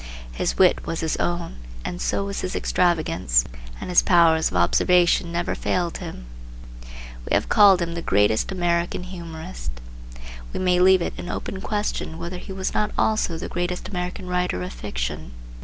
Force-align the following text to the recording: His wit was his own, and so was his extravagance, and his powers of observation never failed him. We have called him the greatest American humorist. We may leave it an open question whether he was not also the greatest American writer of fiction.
His 0.31 0.57
wit 0.57 0.87
was 0.87 1.01
his 1.01 1.15
own, 1.17 1.57
and 1.85 2.01
so 2.01 2.25
was 2.25 2.41
his 2.41 2.55
extravagance, 2.55 3.45
and 3.79 3.91
his 3.91 4.01
powers 4.01 4.49
of 4.49 4.57
observation 4.57 5.31
never 5.31 5.53
failed 5.53 5.99
him. 5.99 6.25
We 7.29 7.33
have 7.35 7.49
called 7.49 7.83
him 7.83 7.93
the 7.93 8.01
greatest 8.01 8.51
American 8.51 9.03
humorist. 9.03 9.69
We 10.53 10.59
may 10.59 10.79
leave 10.79 11.03
it 11.03 11.13
an 11.19 11.29
open 11.29 11.61
question 11.61 12.17
whether 12.17 12.39
he 12.39 12.51
was 12.51 12.73
not 12.73 12.89
also 12.97 13.37
the 13.37 13.47
greatest 13.47 13.89
American 13.89 14.25
writer 14.27 14.63
of 14.63 14.73
fiction. 14.73 15.33